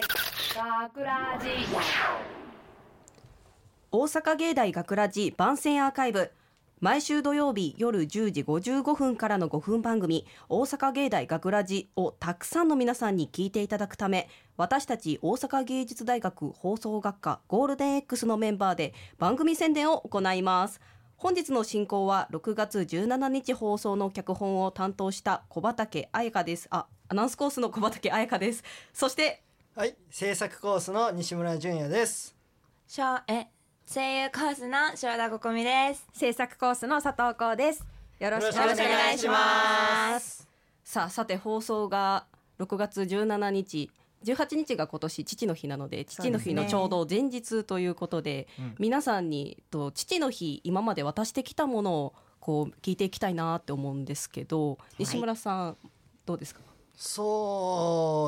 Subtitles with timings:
[0.00, 1.48] 学ラジ
[3.90, 6.30] 大阪芸大学ラジ番宣アーカイブ。
[6.80, 20.80] 毎週土曜日夜10時55分からの5分番組「大阪芸大学ラジをたくさんの皆さんに聞いていただくため私たち大阪芸術大学放送学科ゴールデン X のメンバーで番組宣伝を行います。
[21.16, 26.68] 本日の進行は6月17日放送の脚本を担当した小畑彩香です。
[26.70, 28.62] あアナウンスコースの小畑彩香です。
[28.92, 29.42] そして
[29.78, 32.34] はい、制作コースの西村淳也です。
[32.88, 33.46] しょえ
[33.86, 36.04] 声優コースの塩田ここみです。
[36.12, 37.86] 制作コースの佐藤光です。
[38.18, 39.34] よろしくおよろしくお願いししま
[40.14, 40.38] ます。
[40.38, 40.48] す。
[40.82, 42.26] さあさて放送が
[42.58, 43.92] 6月17日。
[44.24, 48.74] 18日が今年父の日なので父の日のちょうど前日ということでうん。
[48.80, 55.76] 皆さんにと父の日今まで渡してきたものをこう聞いていきたいなって思うんですけど西村さん
[56.26, 56.62] どうですか？
[57.00, 58.26] そ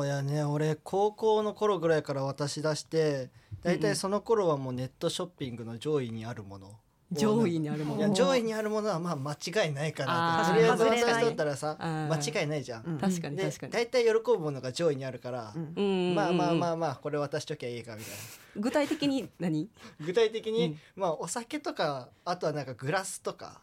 [0.61, 3.29] やね、俺高校の頃ぐらいから渡し出して、
[3.63, 6.71] だいたいその頃はもうネットショッピングの上位にあるもの。
[7.11, 8.13] 上位にあるもの。
[8.13, 12.83] 上位にあるものはまあ間違いないかなととりあえず渡しとったらさ間違いないじゃん。
[12.85, 12.97] うん。
[12.99, 13.73] 確かにで確かに。
[13.73, 15.53] 大体喜ぶものが上位にあるから、
[16.15, 18.61] まあまあまああまあこれ渡しときゃいいかみたいな。
[18.61, 19.69] 具体的に何？
[19.99, 20.79] 具体的に、うん。
[20.95, 23.59] まあお酒とかあとはなんかグラスとか。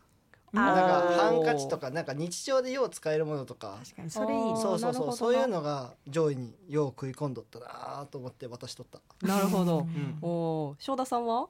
[0.54, 3.76] あなんかーハンカチとかなんか日常でよう使えるものとか。
[3.84, 4.10] 確かに。
[4.10, 5.12] それいいそうそうそう。
[5.12, 9.00] そういうのが上位によう食い込んどったなと思って渡しとった。
[9.26, 9.80] なるほど。
[9.82, 10.18] ん。
[10.22, 10.76] おー。
[10.78, 11.48] 正田さんは？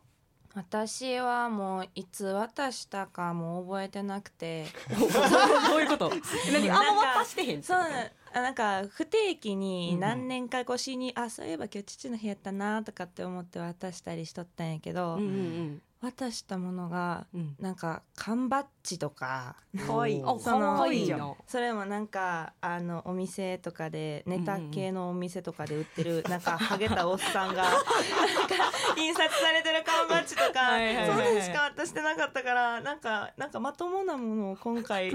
[0.55, 4.67] 私はもういつ渡したかもう覚えてなくて。
[5.69, 6.11] どういうこと？
[6.53, 6.71] 何？
[6.71, 7.63] あんま渡してへん？
[7.63, 7.81] そう
[8.35, 10.01] なんか不定期うんにうん。
[10.01, 17.57] 何年か越しに、あそういえば今日父の日やったなとかって思って渡したりしとったんやけど、うんうん渡したものがうん。
[17.59, 19.57] なんか缶バッジとか。
[19.87, 27.65] かわいいおーあかわいいそなそれもなんかあのお店とかでネタ系のお店とかで売ってる、なんかハゲたおっさんが
[28.97, 30.61] 印刷されてる缶バッジとか。
[30.61, 35.13] はいはいはいはいそれしか渡してなかったからなんかなんかまともなものを今回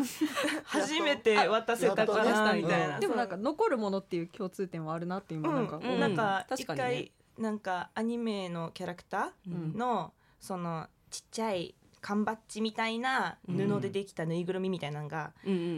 [0.66, 2.62] 初めて 渡せたかなね。
[2.62, 3.00] みたいな。
[3.00, 15.31] でもなんか残るものっていう共通点はあるなって今なんか、うん、なんか一確かにね回なんかアニメのキャラクターのそのちっちゃい缶バッジみたいな布でできたぬいぐるみみたいなのが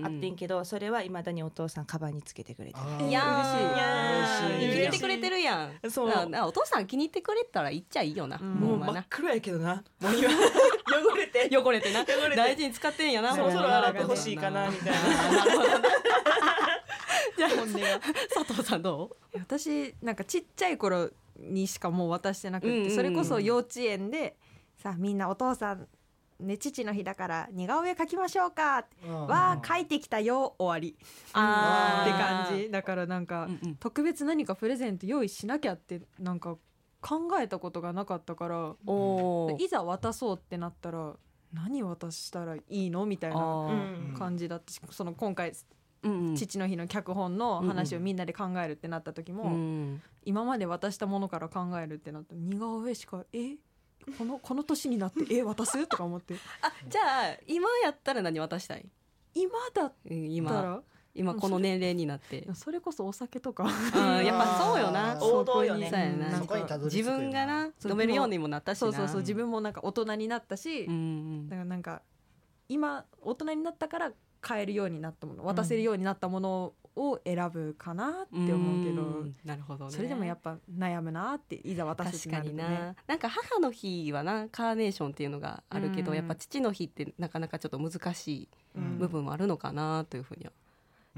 [0.03, 3.07] あってんけど、それはいまだにお父さんカバンにつけてくれてる。
[3.07, 4.57] いやー。
[4.57, 4.69] 嬉しい。
[4.71, 5.91] 気に入ってくれてるやん。
[5.91, 6.09] そう。
[6.09, 8.55] ななお父さん気に入ってくれたら言っちゃいいよな、うん。
[8.55, 9.83] もうまあな黒やけどな。
[10.01, 11.47] もう今汚れて。
[11.55, 12.01] 汚れてな。
[12.01, 12.35] 汚れて。
[12.35, 14.97] 大事に使ってんやなそろそろ洗ってほしいかなみたいな。
[17.37, 17.79] じゃあ本音が。
[18.33, 22.95] 佐藤さんど私なんかちっちゃい頃にしかもう渡してなくって、うんうんうん。
[22.95, 24.37] それこそ幼稚園で
[24.85, 25.87] さあみんなお父さん
[26.39, 28.77] ね父の日だから似顔絵描きましょうか。
[28.77, 29.25] ってうん。
[29.25, 30.95] わあ描いてきたよ終わり。
[31.33, 32.11] あっ
[32.47, 32.69] て感じ。
[32.69, 33.75] だからなんか、うんうん。
[33.77, 36.57] 特別何かプレゼント用意しなきゃってなんか
[37.01, 39.63] 考えたことがなかったからおー。
[39.63, 41.13] いざ渡そうってなったら
[41.51, 43.07] 何渡したらいいの？
[43.07, 43.67] みたいな
[44.15, 45.51] 感じだったしその今回
[46.03, 46.35] うんうん。
[46.35, 50.01] 父の日の脚本の話をみんなで考えるってなった時も、うん。
[50.25, 53.55] 今まで渡したものから考えるってなったら似顔絵しかえ？
[54.17, 55.87] このこの年になってえ渡す？
[55.87, 56.35] とか思って。
[56.61, 58.85] あじゃあ今やったら何渡したい？
[59.33, 60.81] 今だっうんた今ら
[61.13, 62.47] 今この年齢になって。
[62.53, 63.65] それこそお酒とか。
[63.93, 65.17] あやっぱそうよな。
[65.23, 65.89] 王道よね。
[66.83, 68.87] 自分がな飲めるようにもなったしな。
[68.87, 70.97] そうそうそう自分もなんか大人になったし、うんう
[71.43, 71.49] ん。
[71.49, 72.01] だからなんか
[72.67, 74.11] 今大人になったから
[74.41, 79.91] 買えるようになったもの渡せるようになったものを選ぶかなって思うけど、んなるほどね。
[79.91, 82.85] それでもやっぱ悩むなっていざ渡すって確かになるとね。
[82.87, 82.95] な。
[83.07, 86.17] なんか母の日はなカーネーションっていうのがあるけど、うん。
[86.17, 90.51] やっぱ父の日ってなかなかちょっと難しいうん部分もあるのかなというふうには、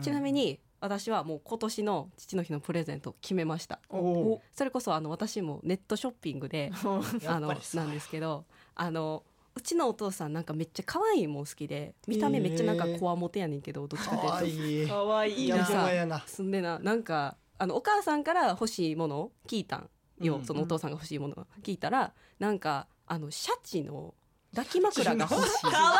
[0.02, 3.80] ちなみに私はもう今年の父の日のプレゼントを決めました。
[3.90, 6.72] おおそれこそあの私もネットショッピングで
[7.22, 8.46] やあのなんですけど
[8.76, 9.24] あの
[9.58, 14.46] うちのお父さんなんかめっちゃ可愛いもん好きで見た目めっちゃなんかこわもてやねんけどどっちかかわと。
[14.46, 14.82] い。
[14.82, 16.24] ういいかわいいやな。
[16.28, 19.90] すんでななんかあのお母さんから欲しいものを聞いたん
[20.22, 20.46] よ、うん。
[20.46, 21.48] そのお父さんが欲しいものを。
[21.64, 24.14] 聞いたらなんかあのシャチの
[24.56, 25.62] 抱き枕が欲しい。
[25.62, 26.00] かわ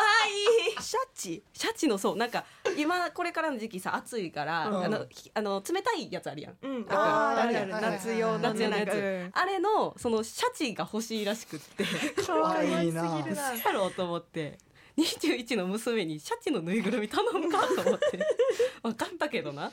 [0.80, 1.42] シャチ？
[1.52, 2.16] シャチのそう。
[2.16, 2.44] なんか
[2.78, 4.84] 今これからの時期さ暑いから、うん。
[4.84, 6.56] あのひあの冷たいやつあるやん。
[6.62, 6.86] うん。
[6.88, 7.68] あーあるある。
[7.68, 9.30] 夏用の夏用のやつ。
[9.32, 11.84] あれのそのシャチが欲しいらしくって。
[12.22, 13.02] かわいいな。
[13.02, 13.54] 可愛すぎるな。
[13.54, 14.58] やろうと思って
[14.96, 18.18] 21の娘にシャチのぬいぐるみ頼むかと思って。
[18.82, 19.70] 分かったけどな。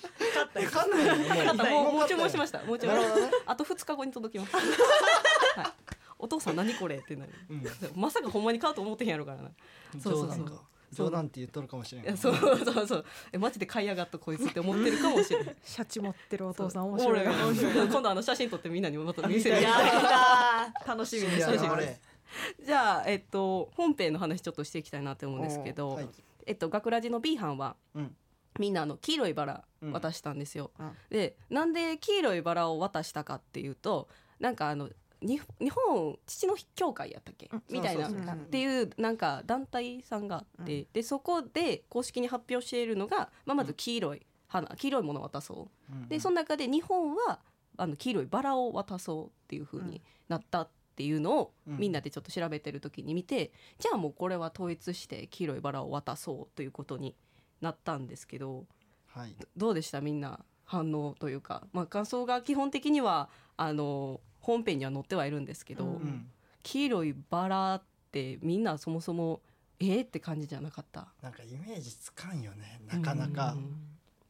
[0.55, 1.69] えかんないよ分かった。
[1.69, 2.63] もうもう注文しましした。
[2.63, 4.55] もう注文なるほどねあと2日後に届きます、
[5.57, 5.65] はい、
[6.19, 7.31] お父さん何これってなる。
[7.49, 7.63] うん。
[7.95, 9.51] まさかほんまに買うと思ってへんやろからな。
[10.01, 10.27] そうそうそう。
[10.27, 10.61] 冗談か
[10.91, 13.05] 冗談って言っとるかもしれないいやそうそうそう。
[13.31, 17.23] えマジで買いやがったこいつって思ってるかもしれない シャチ持ってるお父さん面白い。
[17.23, 19.57] 今度あの写真撮ってみんなにまた見せる。
[20.85, 21.99] 楽しみにして
[22.65, 26.09] じゃあ、えっと、本編の話ちょっとしていきたいなと思うんですけど、はい。
[26.45, 28.15] えっと、学ラジの B 班は、うん。
[28.59, 30.71] みんなあの黄色いバラうん渡したんですよ。
[30.79, 34.07] うんでなんで黄色いバラを渡したかっていうと
[34.39, 34.93] なんかあのに
[35.25, 37.63] 日本父の日協会やったっけ、うん。
[37.69, 38.07] みたいな。
[38.07, 45.93] っていうなんか団体さんがあって、でそこで公式に発表しているのが、まあ、まず黄色い花黄色いものを渡そう。
[45.93, 47.39] うんでその中で日本は
[47.77, 51.77] あの黄色いバラを渡そうっていう風になったっていうのを、うん。
[51.77, 57.15] みんなでちょっと調べてる時に見てじゃあもうこれは統一して黄色いバラを渡そうということに
[57.61, 58.65] なったんですけど
[59.07, 59.35] はい。
[59.57, 60.01] どうでした？
[60.01, 65.91] みんな反応というか、まあ、感想が基本的にはあの本編には載ってはいるんですけど、うん。
[65.91, 66.27] うん。
[66.63, 69.41] 黄色いバラってみんなそもそも
[69.79, 71.07] えー、って感じじゃなかった。
[71.21, 73.75] なんかイメージつかんよねなかなか、うん。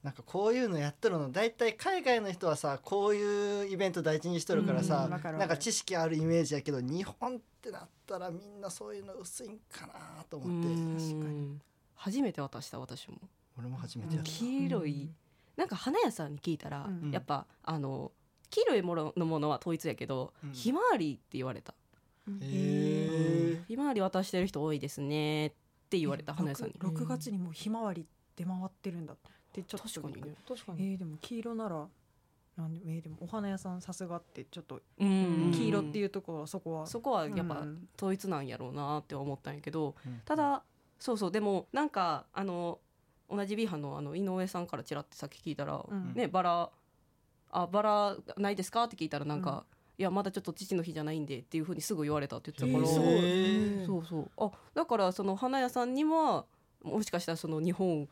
[0.03, 11.61] なんかこういうのやってるの大体海外の人はさこういうイベント大事にしとるからさ、うんなんか知識あるイメージやけど日本ってなったらみんなそういうの薄いんかなと思って、うん。
[11.95, 13.18] 初めて渡した私も。
[13.57, 15.09] 俺も初めてやった、黄色い、
[15.56, 17.11] なんか花屋さんに聞いたら、うん。
[17.11, 18.11] やっぱあの
[18.56, 20.52] 黄色いもののものは統一やけど、うん。
[20.52, 21.74] ひまわりって言われた、
[22.42, 25.52] へひまわり渡してる人多いですねっ
[25.90, 26.75] て言われた花屋さんに。
[26.75, 28.06] 6 6月にもうひまわり
[28.38, 29.18] 出回ってるんだっ
[29.52, 31.88] てちょっと確かにね確かえー、でも黄色なら
[32.57, 35.52] なんでえー、でもお花屋さんさすがってちょっとうん。
[35.54, 40.22] 黄色っていうところはそこはそこはやっぱうん統一なんやろうなって思ったんやけど、うん。
[40.24, 40.63] ただ
[40.98, 42.80] そうそうでもなんかあの
[43.30, 46.13] 同じ B 班のあの井上さんからちらってさっき聞いたら、うん。
[46.13, 46.69] ねバラ
[47.57, 48.84] あバラないですか？
[48.84, 49.66] って聞いたらなんか、
[49.98, 54.30] いやまだちょっと父の日じゃないんでっていうふうにすぐ言われたって言ってたから、そうそう。
[54.38, 56.46] あだからその花屋さんには
[56.84, 58.07] もしかしたらその日本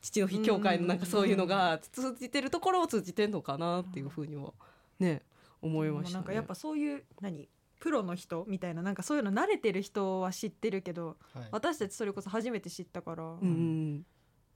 [0.00, 4.52] 父の日協会のなんかそういうのが通じてるところを通じてんのかなっていうふうには
[4.98, 5.22] ね
[5.60, 6.14] 思いましたね。
[6.14, 7.48] なんかやっぱそういう何
[7.80, 11.48] プロの人みたいななんかそういうの慣れてる人は知ってるけどはい。
[11.50, 14.06] 私たちそれこそ初めて知ったから、うんうん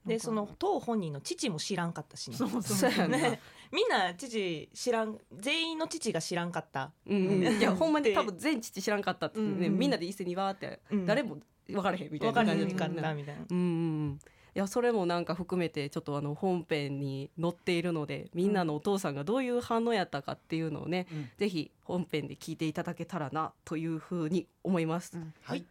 [0.05, 2.37] でその当本人の父も知らんかったしね。
[2.37, 3.07] そうそう。
[3.07, 3.39] ね
[3.71, 6.91] みんな父知らん全員の父が知らんかった。
[7.07, 9.63] うんうん、いやほんまにで多分全父知らんかったって、ねうん。
[9.63, 11.05] うんみんなで一斉にわーって、うん。
[11.05, 11.37] 誰も
[11.67, 13.41] 分からへんみたい分な感じかりにかだったねったみたいな。
[13.49, 13.67] うんうんう
[14.13, 14.19] ん。
[14.53, 21.29] いやそれもなんか含めてちょっとあの本編に載っているのでみんなのお父さんがどういう反応やったかっていうのをね、うん。
[21.37, 25.11] ぜひ本編で聞いていただけたらなというふうに思います。
[25.15, 25.33] うん。
[25.43, 25.63] はい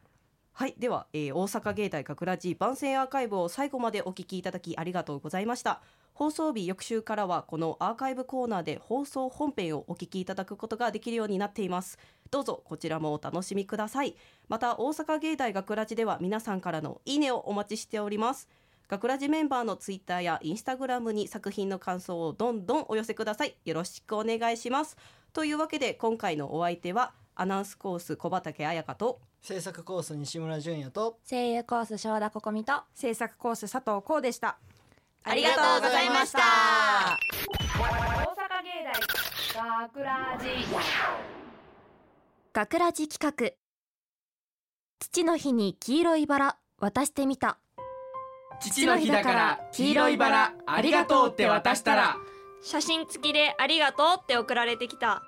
[0.60, 5.80] はいでは、えー大阪芸大学ラジ番宣アーカイブを最後までお聞きいただきありがとうございました。
[6.12, 11.98] 放送日翌週からはこのアーカイブコーナーで放送本編をお聞きいただくことができるようになっています。
[12.30, 14.14] どうぞこちらもお楽しみください。
[14.50, 18.46] また大阪芸大学ラジでは皆さんからのいいねをお待ちしております。
[18.86, 23.56] 学ラジメンバーのツイッターやインスタグラムに作品の感想をどんどんお寄せください。
[23.64, 24.98] よろしくお願いします。
[25.32, 31.18] というわけで今回のお相手はアナウンスコース小畑彩香と制作コース西村淳也と。
[31.28, 32.82] 声優コース正田ここみと。
[32.94, 34.58] 制作コース佐藤浩でした。
[35.24, 36.38] ありがとうございました。
[37.78, 40.46] 大阪芸大学ラジ
[42.52, 43.56] 学ラジ企画。
[44.98, 46.56] 父の日に黄色いバラ。
[46.78, 47.58] 渡してみた。
[48.60, 50.52] 父の日だから黄色いバラ。
[50.66, 52.16] ありがとうって渡したら。
[52.62, 55.22] 写真付きでありがとうって送られてきた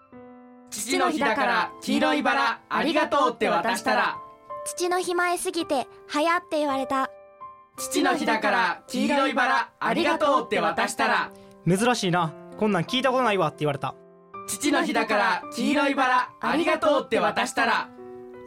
[0.73, 4.17] 父の日だから黄色いバラありがとうって渡したら。
[4.65, 7.11] 父の日前すぎて早って言われた。
[7.77, 11.31] 父の日だから黄色いバラありがとうって渡したら。
[11.69, 12.33] 珍しいな。
[12.59, 13.95] こんなん聞いたことないわって言われた。
[14.49, 17.89] 父の日だから黄色いバラありがとうって渡したら。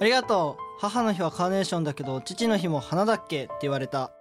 [0.02, 0.82] ありがとう。
[0.82, 4.12] 母の日はカーネーションだけど父の日も花だっけって言われた。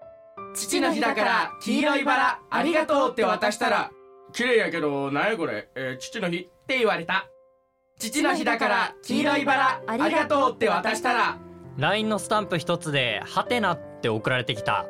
[0.55, 3.91] 父の日だから黄色いバラありがとうって渡したら。
[4.35, 6.51] 綺麗やけどなんやこれ、えー父の日。
[6.65, 7.29] って言われた
[7.99, 11.39] 父の日だから黄色いバラありがとうって渡したら。
[11.77, 14.87] LINE のスタンプ一つで「ハテナ」って送られてきた。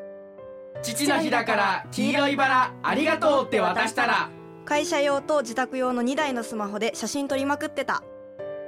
[0.83, 4.31] 父の日だから黄色いバラありがとうって渡したら。
[4.65, 8.03] 会社用と自宅用の2台のスマホで写真撮りまくってた。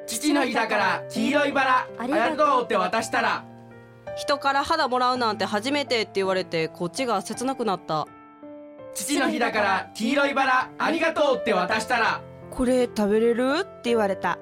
[0.07, 3.45] 父の日だから黄色いバラありがとうって渡したら。
[4.17, 8.07] 人から肌もらうなんて初めてって言われてこっちが切なくなった。
[8.95, 12.21] 父の日だから黄色いバラありがとうって渡したら
[12.57, 13.59] これ食べれる？
[13.61, 14.39] って言われた。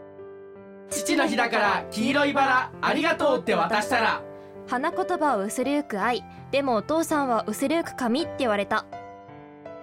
[0.88, 4.22] 父の日だから黄色いバラありがとうって渡したら。
[4.68, 6.22] 花言葉を薄るく愛。
[6.52, 8.86] でもお父さんは薄るく髪って言われた。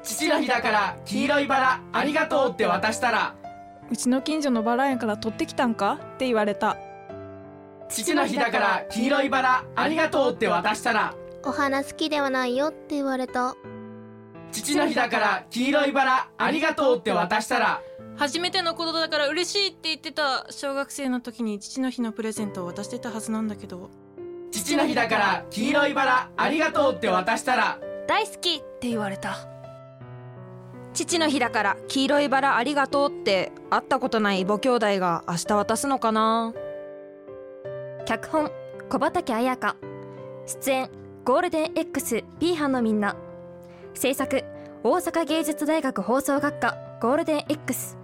[0.01, 3.35] 父の日だから黄色いバラありがとうって渡したら。
[3.91, 5.99] うちの近所のバラ園から取ってきたんか？
[6.15, 6.77] って言われた。
[7.89, 11.13] 父の日だから黄色いバラありがとうって渡したら。
[11.43, 13.57] お花好きではないよって言われた。
[14.53, 17.81] 父の日だから黄色いバラありがとうって渡したら
[18.21, 23.89] 初めてのことだから嬉しいって言ってた小学生の時に父の日のプレゼントを渡してたはずなんだけど。
[24.51, 27.79] 父の日だから黄色いバラありがとうって渡したら。
[28.07, 29.47] 大好きって言われた。
[30.93, 36.53] 父の日だから黄色いバラありがとうって会ったことない異母兄弟が明日渡すのかな。
[38.05, 38.51] 脚本
[38.87, 39.75] 小畑彩香。
[40.45, 40.91] 出演
[41.25, 43.15] ゴールデン X B 班のみんな。
[43.95, 44.43] 制作
[44.83, 47.97] 大阪芸術大学放送学科ゴールデン X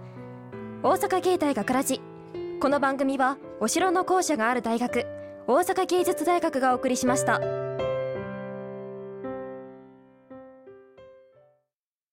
[0.80, 2.00] 大阪芸大学ラジ
[2.60, 5.06] この番組はお城の校舎がある大学
[5.48, 7.67] 大阪芸術大学がお送りしました。